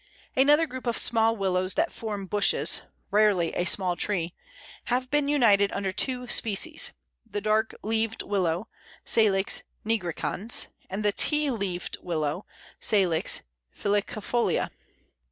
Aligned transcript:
Another 0.35 0.65
group 0.65 0.87
of 0.87 0.97
small 0.97 1.37
Willows 1.37 1.75
that 1.75 1.91
form 1.91 2.25
bushes 2.25 2.81
(rarely 3.11 3.53
a 3.53 3.65
small 3.65 3.95
tree) 3.95 4.33
have 4.85 5.11
been 5.11 5.27
united 5.27 5.71
under 5.73 5.91
two 5.91 6.27
species 6.27 6.89
the 7.23 7.39
Dark 7.39 7.75
leaved 7.83 8.23
Willow 8.23 8.67
(Salix 9.05 9.61
nigricans), 9.85 10.69
and 10.89 11.05
the 11.05 11.11
Tea 11.11 11.51
leaved 11.51 11.99
Willow 12.01 12.47
(Salix 12.79 13.41
phylicifolia). 13.79 14.71